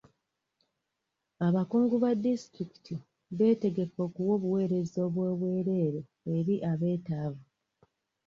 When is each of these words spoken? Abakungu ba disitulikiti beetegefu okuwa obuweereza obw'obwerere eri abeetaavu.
Abakungu 1.47 1.95
ba 2.03 2.11
disitulikiti 2.23 2.95
beetegefu 3.37 3.97
okuwa 4.07 4.31
obuweereza 4.37 4.99
obw'obwerere 5.07 6.01
eri 6.35 6.55
abeetaavu. 6.71 7.43